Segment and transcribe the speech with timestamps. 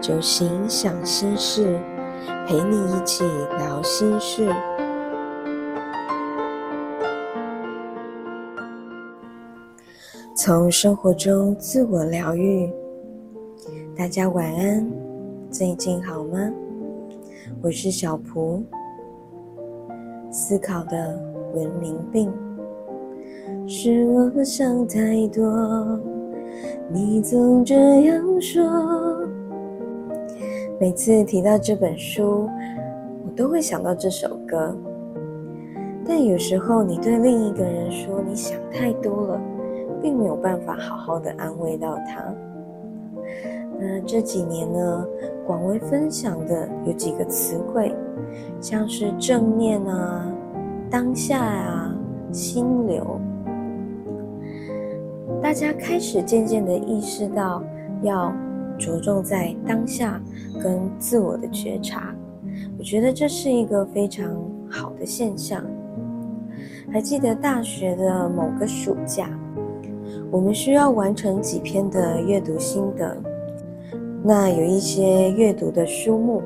[0.00, 1.78] 就心想心事，
[2.46, 3.24] 陪你一起
[3.58, 4.48] 聊心事。
[10.36, 12.72] 从生活中自我疗愈。
[13.96, 14.88] 大家晚安，
[15.50, 16.38] 最近好吗？
[17.60, 18.62] 我是小蒲。
[20.30, 21.18] 思考的
[21.54, 22.32] 文明病，
[23.66, 26.00] 是我想太多。
[26.88, 27.74] 你总这
[28.04, 28.62] 样说。
[30.80, 32.48] 每次提到这本书，
[33.24, 34.76] 我都会想到这首歌。
[36.06, 39.40] 但有时候，你对另一个人说你想太多了，
[40.00, 42.22] 并没有办法好好的安慰到他。
[43.76, 45.06] 那这几年呢，
[45.44, 47.92] 广为分享的有几个词汇，
[48.60, 50.32] 像是正念啊、
[50.88, 51.92] 当下啊、
[52.30, 53.20] 心流。
[55.42, 57.64] 大家开始渐渐的意识到
[58.02, 58.32] 要。
[58.78, 60.20] 着重在当下
[60.62, 62.14] 跟自我的觉察，
[62.78, 64.32] 我觉得这是一个非常
[64.70, 65.62] 好的现象。
[66.90, 69.28] 还记得大学的某个暑假，
[70.30, 73.16] 我们需要完成几篇的阅读心得。
[74.22, 76.42] 那有一些阅读的书目，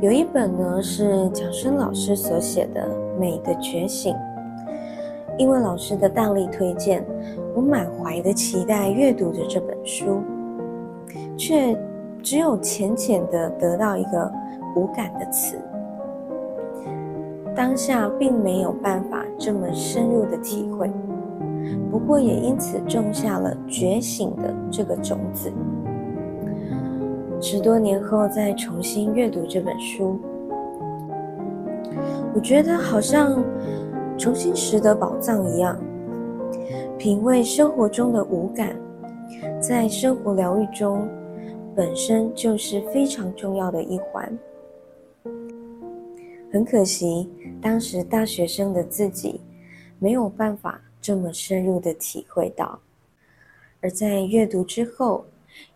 [0.00, 2.88] 有一本呢是蒋生老师所写的
[3.20, 4.14] 《美的觉醒》，
[5.36, 7.04] 因为老师的大力推荐，
[7.54, 10.22] 我满怀的期待阅读着这本书。
[11.36, 11.76] 却
[12.22, 14.32] 只有浅浅的得到一个
[14.76, 15.56] 无感的词，
[17.54, 20.90] 当下并没有办法这么深入的体会，
[21.90, 25.52] 不过也因此种下了觉醒的这个种子。
[27.40, 30.20] 十多年后再重新阅读这本书，
[32.34, 33.42] 我觉得好像
[34.16, 35.76] 重新拾得宝藏一样，
[36.96, 38.76] 品味生活中的无感，
[39.60, 41.08] 在生活疗愈中。
[41.74, 44.38] 本身就是非常重要的一环。
[46.52, 47.30] 很可惜，
[47.62, 49.40] 当时大学生的自己
[49.98, 52.78] 没有办法这么深入的体会到。
[53.80, 55.24] 而在阅读之后，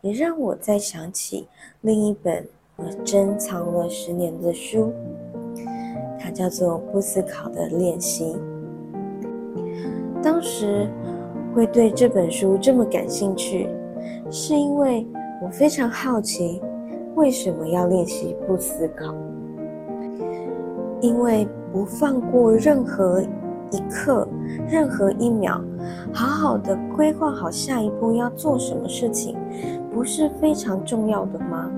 [0.03, 1.49] 也让我再想起
[1.81, 4.93] 另一本我珍藏了十年的书，
[6.21, 8.35] 它叫做《不思考的练习》。
[10.23, 10.87] 当时
[11.55, 13.67] 会对这本书这么感兴趣，
[14.31, 15.07] 是因为。
[15.43, 16.63] 我非常好奇，
[17.15, 19.15] 为什么要练习不思考？
[21.03, 23.21] 因为不放过任何
[23.71, 24.27] 一刻、
[24.67, 25.61] 任何一秒，
[26.13, 29.37] 好好的规划好下一步要做什么事情，
[29.93, 31.71] 不是非常重要的吗？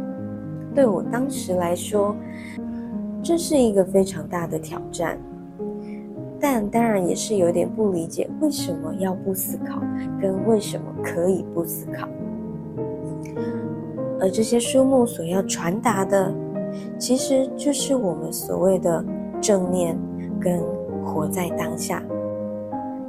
[0.72, 2.14] 对我当时来说，
[3.22, 5.18] 这是一个非常大的挑战。
[6.40, 9.82] 但当然也是有点不理解，为什么要不思考，
[10.22, 12.08] 跟为什么可以不思考。
[14.20, 16.32] 而这些书目所要传达的，
[16.98, 19.04] 其实就是我们所谓的
[19.40, 19.98] 正念
[20.40, 20.60] 跟
[21.04, 22.02] 活在当下。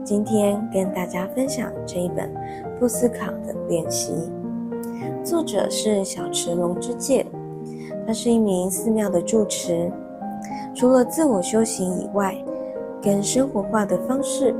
[0.03, 2.27] 今天跟大家分享这一本
[2.79, 4.13] 《不思考的练习》，
[5.23, 7.23] 作者是小池龙之介，
[8.07, 9.91] 他是一名寺庙的住持。
[10.73, 12.35] 除了自我修行以外，
[13.01, 14.55] 跟生活化的方式，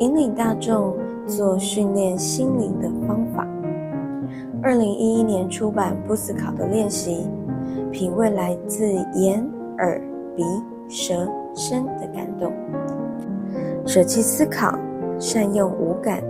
[0.00, 0.94] 引领大众
[1.26, 3.47] 做训练心灵的方法。
[4.60, 7.28] 二零一一年出版《不思考的练习》，
[7.90, 9.40] 品味来自眼、
[9.78, 10.00] 耳、
[10.34, 10.42] 鼻、
[10.88, 12.52] 舌、身的感动，
[13.86, 14.76] 舍弃思考，
[15.18, 16.24] 善用五感，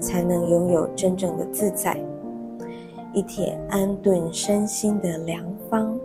[0.00, 1.96] 才能拥有真正的自在。
[3.12, 5.98] 一帖安顿身心的良方。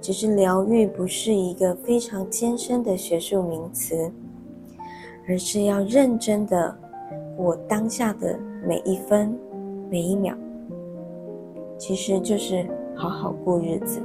[0.00, 4.10] 只是疗愈不是一个非常艰深的学术名词，
[5.26, 6.74] 而是要认真的
[7.36, 9.34] 过当下的每一分
[9.90, 10.34] 每一秒。
[11.80, 12.62] 其实就是
[12.94, 14.02] 好好过日子。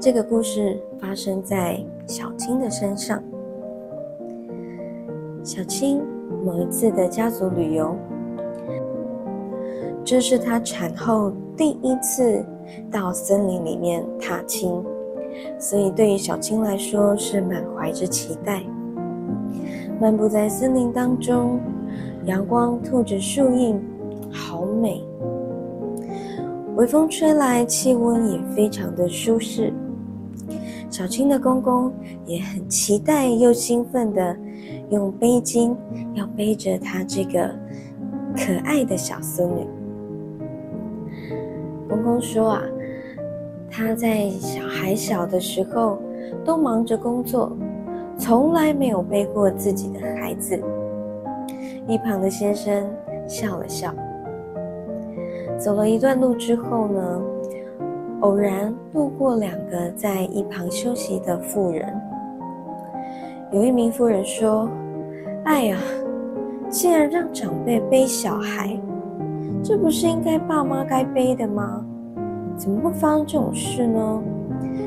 [0.00, 3.22] 这个故事发生在小青的身上。
[5.44, 6.02] 小青
[6.42, 7.94] 某一次的家族旅游，
[10.02, 12.42] 这是她产后第一次
[12.90, 14.82] 到森林里面踏青，
[15.58, 18.62] 所以对于小青来说是满怀着期待。
[20.00, 21.60] 漫步在森林当中，
[22.24, 23.78] 阳光透着树荫，
[24.30, 25.06] 好美。
[26.78, 29.72] 微风吹来，气温也非常的舒适。
[30.88, 31.92] 小青的公公
[32.24, 34.36] 也很期待又兴奋的
[34.88, 35.74] 用背巾
[36.14, 37.50] 要背着他这个
[38.36, 39.66] 可爱的小孙女。
[41.88, 42.62] 公公说啊，
[43.68, 45.98] 他在小孩小的时候
[46.44, 47.50] 都忙着工作，
[48.16, 50.56] 从来没有背过自己的孩子。
[51.88, 52.88] 一旁的先生
[53.26, 53.92] 笑了笑。
[55.58, 57.20] 走了一段路之后呢，
[58.20, 62.00] 偶然路过两个在一旁休息的妇人。
[63.50, 64.68] 有一名妇人说
[65.44, 65.76] ：“哎呀，
[66.70, 68.78] 竟然让长辈背小孩，
[69.60, 71.84] 这不是应该爸妈该背的吗？
[72.56, 74.22] 怎么会发生这种事呢？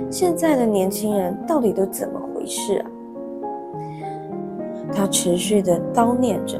[0.09, 2.85] 现在的年轻人到底都怎么回事啊？”
[4.93, 6.57] 他持续的叨念着。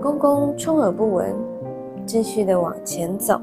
[0.00, 1.34] 公公充耳不闻。
[2.10, 3.40] 继续的往前走，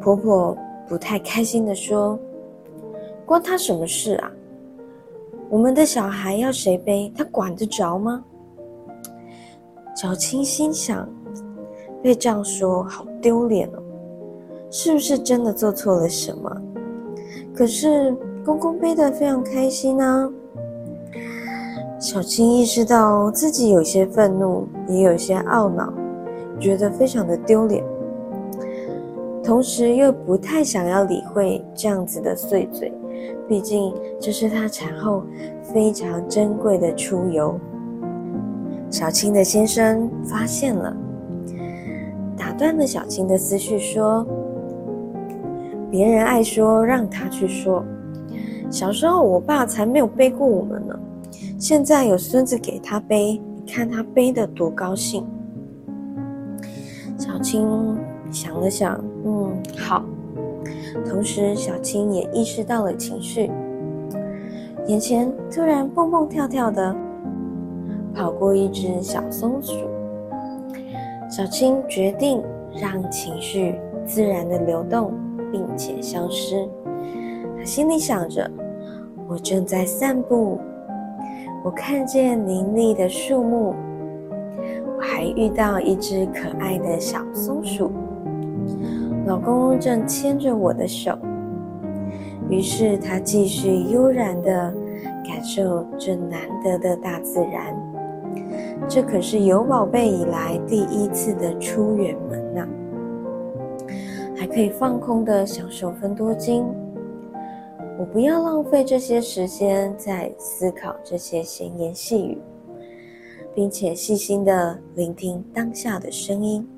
[0.00, 0.56] 婆婆
[0.86, 2.16] 不太开心的说
[3.26, 4.30] ：“关他什么事啊？
[5.50, 8.22] 我们的小孩要谁背，他管得着吗？”
[9.96, 11.04] 小青心想
[12.00, 13.82] ：“被这样说，好丢脸哦！
[14.70, 16.62] 是不是真的做错了什么？”
[17.52, 18.14] 可是
[18.44, 20.30] 公公背得非常开心啊。
[21.98, 25.92] 小青意识到自己有些愤怒，也有些懊恼。
[26.58, 27.84] 觉得非常的丢脸，
[29.44, 32.92] 同时又不太想要理会这样子的碎嘴，
[33.46, 35.22] 毕竟这是他产后
[35.62, 37.58] 非常珍贵的出游。
[38.90, 40.96] 小青的先生发现了，
[42.36, 44.26] 打断了小青的思绪，说
[45.90, 47.84] ：“别人爱说，让他去说。
[48.70, 50.98] 小时候我爸才没有背过我们呢，
[51.58, 55.26] 现在有孙子给他背，你看他背的多高兴。”
[57.36, 57.98] 小青
[58.32, 60.02] 想了想，嗯，好。
[61.04, 63.50] 同时，小青也意识到了情绪，
[64.86, 66.96] 眼前突然蹦蹦跳跳的
[68.14, 69.74] 跑过一只小松鼠。
[71.28, 72.42] 小青决定
[72.80, 73.74] 让情绪
[74.06, 75.12] 自然的流动，
[75.52, 76.66] 并且消失。
[77.58, 78.50] 他心里想着：
[79.28, 80.58] 我正在散步，
[81.62, 83.74] 我看见林立的树木。
[85.06, 87.90] 还遇到一只可爱的小松鼠，
[89.24, 91.16] 老公正牵着我的手，
[92.50, 94.74] 于是他继续悠然的
[95.24, 97.74] 感受这难得的大自然。
[98.88, 102.68] 这可是有宝贝以来第一次的出远门呐，
[104.36, 106.64] 还可以放空的享受分多金。
[107.98, 112.38] 我不要浪费这些时间在思考这些闲言细语。
[113.56, 116.68] 并且细心的聆听当下的声音，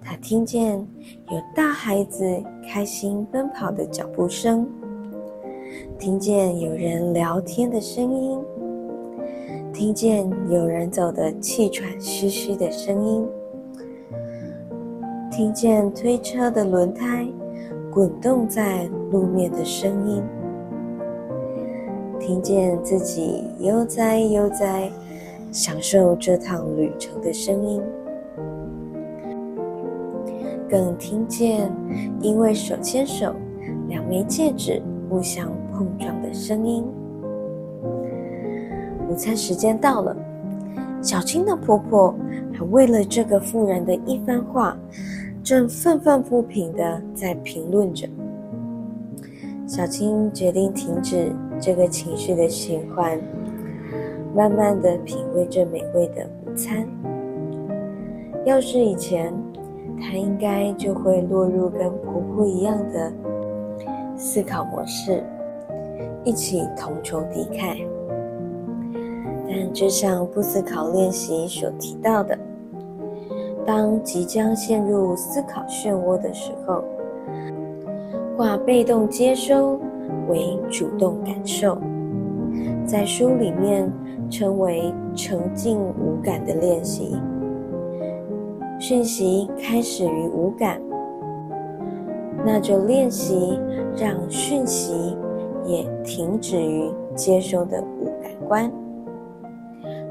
[0.00, 0.78] 他听见
[1.30, 2.24] 有大孩子
[2.66, 4.66] 开心奔跑的脚步声，
[5.98, 8.40] 听见有人聊天的声音，
[9.70, 13.28] 听见有人走的气喘吁吁的声音，
[15.30, 17.28] 听见推车的轮胎
[17.92, 20.22] 滚动在路面的声音。
[22.18, 24.88] 听见自己悠哉悠哉，
[25.52, 27.82] 享受这趟旅程的声音，
[30.66, 31.70] 更听见
[32.22, 33.34] 因为手牵手，
[33.86, 36.82] 两枚戒指互相碰撞的声音。
[39.10, 40.16] 午餐时间到了，
[41.02, 42.14] 小青的婆婆
[42.50, 44.74] 还为了这个妇人的一番话，
[45.44, 48.08] 正愤愤不平的在评论着。
[49.66, 53.20] 小青决定停止这个情绪的循环，
[54.34, 56.86] 慢慢的品味这美味的午餐。
[58.44, 59.32] 要是以前，
[60.00, 63.12] 她应该就会落入跟婆婆一样的
[64.16, 65.22] 思考模式，
[66.24, 67.76] 一起同仇敌忾。
[69.46, 72.38] 但就像不思考练习所提到的，
[73.66, 76.82] 当即将陷入思考漩涡的时候。
[78.34, 79.78] 化被动接收
[80.26, 81.76] 为主动感受，
[82.86, 83.92] 在书里面
[84.32, 87.14] 称为沉浸无感的练习。
[88.80, 90.80] 讯息开始于无感，
[92.42, 93.60] 那就练习
[93.94, 95.14] 让讯息
[95.66, 98.72] 也停止于接收的无感官，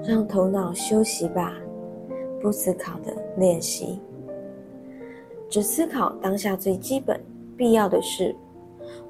[0.06, 1.54] 让头脑休息吧。
[2.40, 4.00] 不思考的练习，
[5.50, 7.20] 只思考当下最基本。
[7.58, 8.36] 必要的事，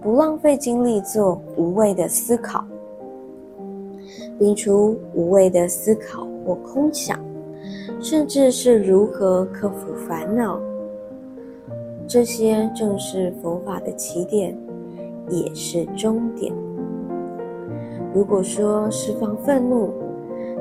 [0.01, 2.65] 不浪费精力做无谓的思考，
[4.41, 7.19] 摒除无谓的思考或空想，
[7.99, 10.59] 甚至是如何克服烦恼。
[12.07, 14.57] 这些正是佛法的起点，
[15.29, 16.51] 也是终点。
[18.15, 19.93] 如果说释放愤怒，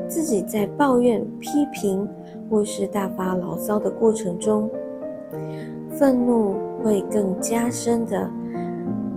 [0.06, 2.06] 自己在抱怨、批评
[2.50, 4.68] 或是大发牢骚的过程中，
[5.90, 6.54] 愤怒。
[6.82, 8.26] 会更加深的、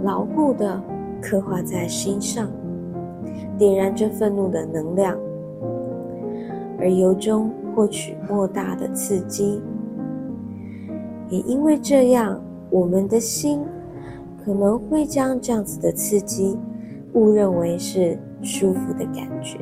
[0.03, 0.83] 牢固的
[1.21, 2.51] 刻画在心上，
[3.57, 5.17] 点燃这愤怒的能量，
[6.79, 9.61] 而由中获取莫大的刺激。
[11.29, 13.61] 也因为这样，我们的心
[14.43, 16.57] 可能会将这样子的刺激
[17.13, 19.57] 误认为是舒服的感觉，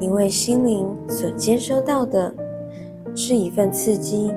[0.00, 2.34] 因为心灵所接收到的
[3.14, 4.32] 是一份刺激，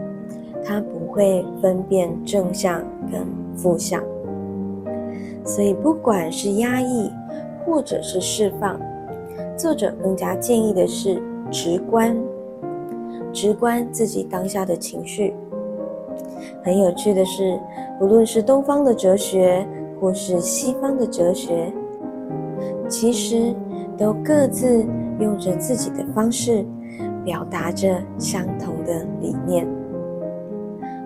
[0.64, 3.26] 它不会分辨正向跟
[3.56, 4.04] 负向，
[5.44, 7.10] 所以不管是压抑
[7.66, 8.80] 或者是释放，
[9.58, 12.16] 作者更加建议的是直观。
[13.34, 15.34] 直观自己当下的情绪。
[16.64, 17.60] 很有趣的是，
[18.00, 19.68] 不论是东方的哲学，
[20.00, 21.70] 或是西方的哲学，
[22.88, 23.54] 其实
[23.98, 24.86] 都各自
[25.20, 26.66] 用着自己的方式，
[27.26, 29.68] 表达着相同的理念。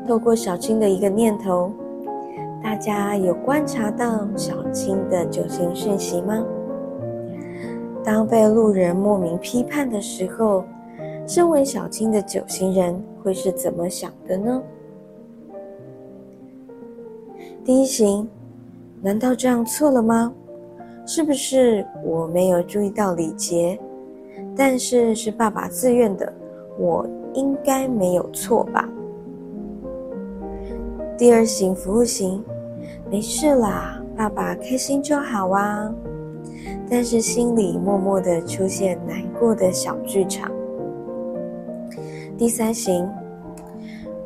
[0.08, 1.72] 透过小青的一个念头，
[2.62, 6.44] 大家有观察到小青的九型讯息吗？
[8.04, 10.64] 当被路人莫名批判的时候。
[11.28, 14.64] 身为小青的九型人会是怎么想的呢？
[17.64, 18.28] 第一型，
[19.00, 20.34] 难道这样错了吗？
[21.06, 23.80] 是不是我没有注意到礼节？
[24.56, 26.34] 但是是爸爸自愿的，
[26.80, 28.90] 我应该没有错吧？
[31.20, 32.42] 第二型服务型，
[33.12, 35.94] 没事啦，爸爸开心就好啊。
[36.90, 40.50] 但是心里默默的出现难过的小剧场。
[42.38, 43.06] 第三型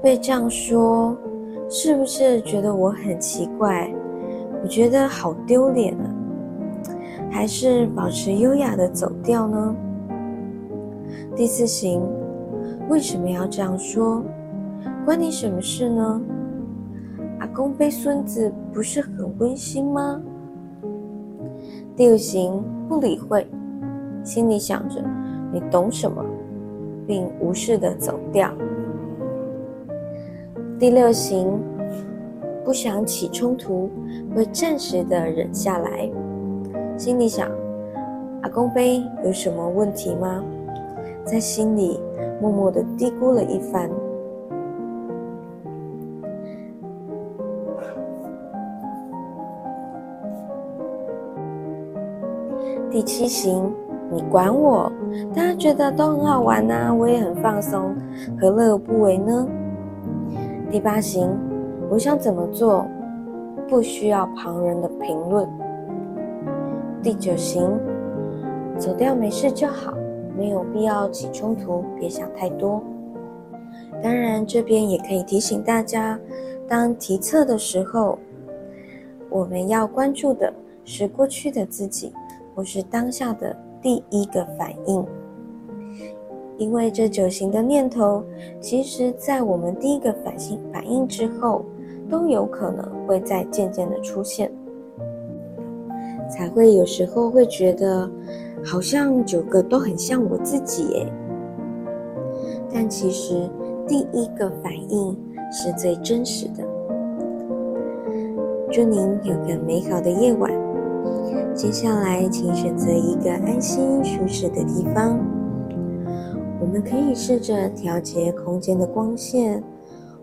[0.03, 1.17] 被这样说，
[1.67, 3.91] 是不是觉得我很奇怪？
[4.61, 6.05] 我觉得好丢脸啊！
[7.31, 9.75] 还是保持优雅的走掉呢？
[11.35, 12.07] 第四型
[12.87, 14.23] 为什么要这样说？
[15.03, 16.21] 关你什么事呢？
[17.53, 20.19] 公背孙子不是很温馨吗？
[21.95, 23.45] 第五型不理会，
[24.23, 24.99] 心里想着
[25.51, 26.25] 你懂什么？
[27.05, 28.51] 并无视的走掉。
[30.79, 31.59] 第六型
[32.65, 33.87] 不想起冲突，
[34.35, 36.09] 会暂时的忍下来，
[36.97, 37.47] 心里想：
[38.41, 40.43] 阿公杯有什么问题吗？
[41.23, 41.99] 在心里
[42.41, 43.87] 默默的嘀咕了一番。
[52.93, 53.73] 第七型。
[54.11, 54.91] 你管我？
[55.33, 57.95] 大家觉得都很好玩呐，我也很放松，
[58.39, 59.47] 何乐而不为呢？
[60.69, 61.27] 第八型，
[61.89, 62.85] 我想怎么做，
[63.67, 65.49] 不需要旁人的评论。
[67.01, 67.67] 第九型，
[68.77, 69.95] 走掉没事就好，
[70.37, 72.83] 没有必要起冲突，别想太多。
[74.03, 76.19] 当然，这边也可以提醒大家，
[76.67, 78.19] 当提测的时候，
[79.31, 80.53] 我们要关注的
[80.85, 82.13] 是过去的自己，
[82.53, 83.55] 不是当下的。
[83.81, 85.05] 第一个反应，
[86.57, 88.23] 因为这九型的念头，
[88.61, 91.65] 其实在我们第一个反应反应之后，
[92.09, 94.49] 都有可能会在渐渐的出现，
[96.29, 98.09] 才会有时候会觉得
[98.63, 101.11] 好像九个都很像我自己耶。
[102.73, 103.49] 但其实
[103.85, 105.13] 第一个反应
[105.51, 106.63] 是最真实的。
[108.71, 110.52] 祝您有个美好的夜晚。
[111.63, 115.17] 接下来，请选择一个安心舒适的地方。
[116.59, 119.63] 我们可以试着调节空间的光线，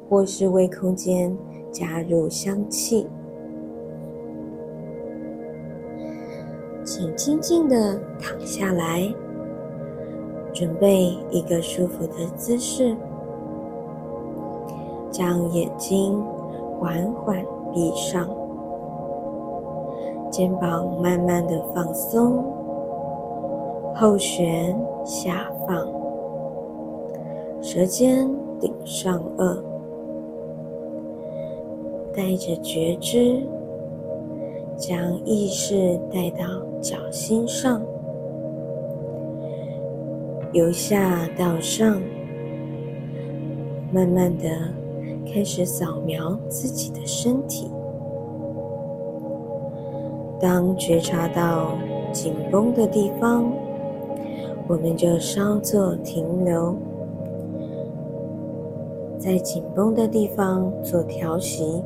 [0.07, 1.35] 或是为空间
[1.73, 3.09] 加入香气。
[6.85, 9.11] 请静静的躺下来，
[10.53, 12.95] 准备一个舒服的姿势，
[15.11, 16.23] 将眼睛
[16.79, 17.43] 缓缓
[17.73, 18.29] 闭上。
[20.41, 22.43] 肩膀慢慢的放松，
[23.95, 25.87] 后旋下放，
[27.61, 28.27] 舌尖
[28.59, 29.59] 顶上颚，
[32.17, 33.43] 带着觉知，
[34.79, 36.47] 将意识带到
[36.81, 37.83] 脚心上，
[40.55, 42.01] 由下到上，
[43.93, 44.49] 慢慢的
[45.31, 47.71] 开始扫描自己的身体。
[50.41, 51.77] 当觉察到
[52.13, 53.53] 紧绷的地方，
[54.67, 56.75] 我们就稍作停留，
[59.19, 61.83] 在紧绷的地方做调息，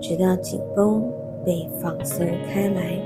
[0.00, 1.04] 直到紧绷
[1.44, 2.98] 被放松开来。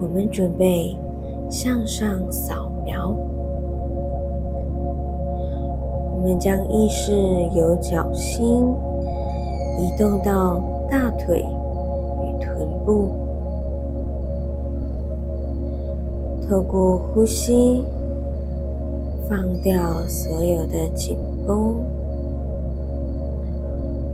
[0.00, 0.96] 我们准备
[1.48, 3.14] 向上扫描，
[6.16, 7.12] 我们将意识
[7.54, 8.66] 由脚心。
[9.78, 10.60] 移动到
[10.90, 13.10] 大腿与臀部，
[16.48, 17.82] 透过呼吸
[19.28, 21.74] 放掉所有的紧绷，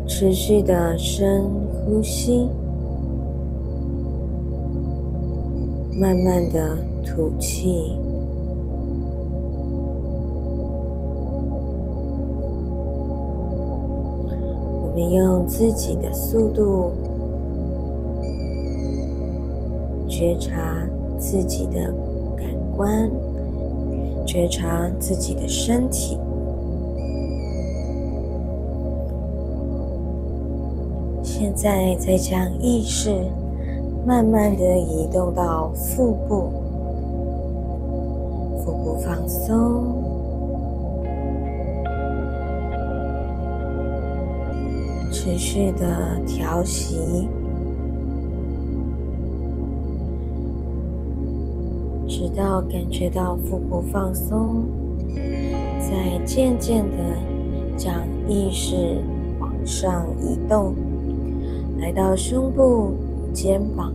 [0.07, 1.45] 持续的深
[1.85, 2.49] 呼吸，
[5.99, 7.99] 慢慢的吐气。
[14.99, 16.91] 们用自己的速度
[20.09, 20.61] 觉察
[21.17, 21.95] 自己的
[22.37, 23.09] 感官。
[24.27, 26.19] 觉察自己的身体，
[31.23, 33.11] 现在再将意识
[34.07, 36.51] 慢慢的移动到腹部，
[38.63, 39.88] 腹部放松，
[45.29, 47.29] 持续的调息。
[52.09, 54.65] 直到感觉到腹部放松，
[55.79, 56.97] 再渐渐的
[57.77, 57.93] 将
[58.27, 59.03] 意识
[59.39, 60.75] 往上移动，
[61.79, 62.95] 来到胸部、
[63.31, 63.93] 肩膀，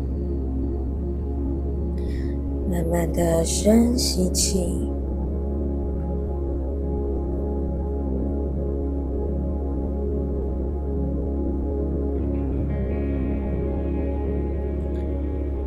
[2.70, 4.88] 慢慢的深吸气，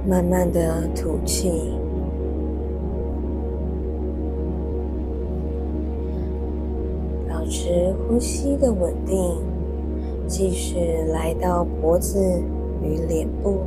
[0.09, 1.51] 慢慢的吐气。
[7.29, 9.19] 保持呼吸的稳定，
[10.27, 10.79] 继续
[11.13, 12.21] 来到脖子
[12.83, 13.61] 与脸部。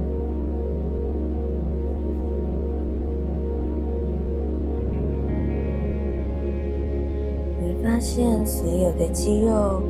[7.62, 9.82] 你发现所有的肌肉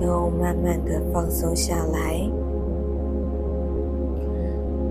[0.00, 2.28] 都慢慢的放松下来，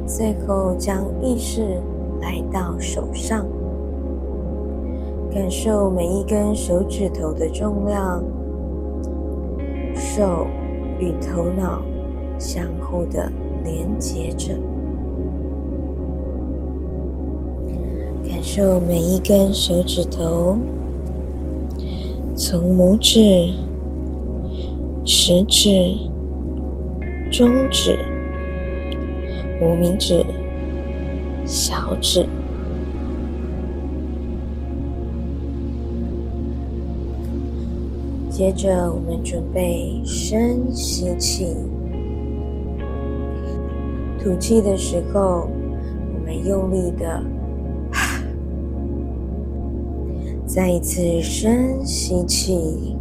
[0.06, 1.82] 最后将意识
[2.22, 3.46] 来到手上。
[5.32, 8.24] 感受每一根手指头的重量，
[9.94, 10.48] 手
[10.98, 11.82] 与头脑
[12.40, 13.30] 相互的
[13.64, 14.54] 连接着。
[18.28, 20.56] 感受每一根手指头，
[22.34, 23.54] 从拇指、
[25.04, 25.98] 食指、
[27.30, 28.00] 中指、
[29.62, 30.26] 无名指、
[31.46, 32.28] 小指。
[38.30, 41.56] 接着，我们准备深吸气，
[44.20, 45.48] 吐气的时候，
[46.14, 47.24] 我们用力的，
[50.46, 52.98] 再一次深吸气，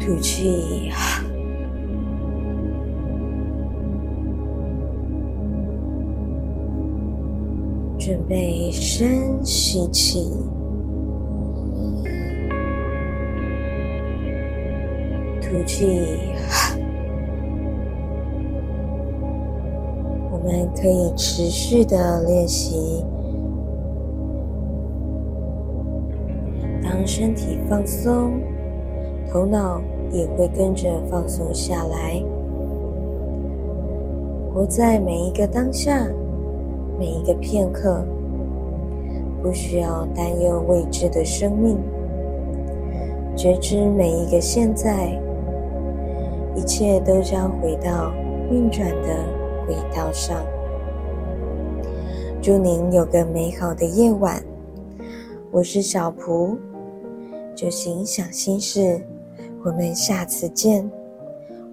[0.00, 0.90] 吐气，
[8.08, 10.32] 准备深吸气。
[15.42, 16.00] 吐气，
[20.32, 23.04] 我们可以持续的练习。
[26.82, 28.40] 当身体放松，
[29.30, 32.22] 头脑也会跟着放松下来。
[34.54, 36.08] 活在每一个当下，
[36.98, 38.04] 每一个片刻，
[39.42, 41.78] 不需要担忧未知的生命，
[43.36, 45.16] 觉知每一个现在。
[46.56, 48.12] 一切都将回到
[48.50, 49.24] 运转的
[49.64, 50.44] 轨道上。
[52.42, 54.42] 祝您有个美好的夜晚。
[55.52, 56.58] 我是小蒲，
[57.54, 59.00] 就行想心事，
[59.64, 60.90] 我们下次见，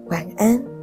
[0.08, 0.75] 晚安。